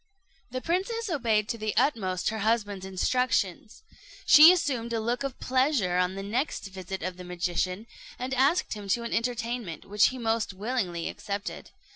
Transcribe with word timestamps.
The 0.49 0.61
princess 0.61 1.11
obeyed 1.11 1.47
to 1.49 1.59
the 1.59 1.75
utmost 1.77 2.29
her 2.31 2.39
husband's 2.39 2.87
instructions. 2.87 3.83
She 4.25 4.51
assumed 4.51 4.91
a 4.93 4.99
look 4.99 5.21
of 5.21 5.39
pleasure 5.39 5.99
on 5.99 6.15
the 6.15 6.23
next 6.23 6.65
visit 6.69 7.03
of 7.03 7.17
the 7.17 7.23
magician, 7.23 7.85
and 8.17 8.33
asked 8.33 8.73
him 8.73 8.87
to 8.87 9.03
an 9.03 9.13
entertainment, 9.13 9.85
which 9.85 10.07
he 10.07 10.17
most 10.17 10.53
willingly 10.55 11.07
accepted. 11.07 11.69